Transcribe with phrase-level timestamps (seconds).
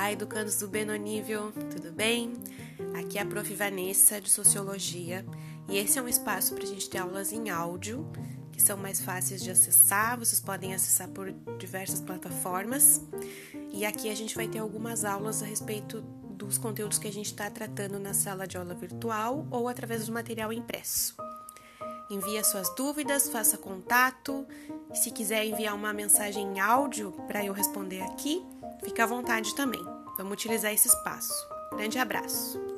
[0.00, 2.32] Olá, educandos do Benonível, tudo bem?
[2.98, 3.54] Aqui é a Prof.
[3.54, 5.26] Vanessa, de Sociologia,
[5.68, 8.10] e esse é um espaço para a gente ter aulas em áudio,
[8.50, 13.02] que são mais fáceis de acessar, vocês podem acessar por diversas plataformas.
[13.70, 17.26] E aqui a gente vai ter algumas aulas a respeito dos conteúdos que a gente
[17.26, 21.14] está tratando na sala de aula virtual ou através do material impresso.
[22.10, 24.44] Envie suas dúvidas, faça contato.
[24.92, 28.44] Se quiser enviar uma mensagem em áudio para eu responder aqui,
[28.84, 29.82] fique à vontade também.
[30.16, 31.32] Vamos utilizar esse espaço.
[31.72, 32.69] Grande abraço!